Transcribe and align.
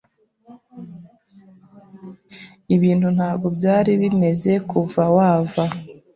Ibintu 2.75 3.07
ntabwo 3.15 3.47
byari 3.57 3.91
bimeze 4.01 4.51
kuva 4.69 5.03
wava. 5.15 5.63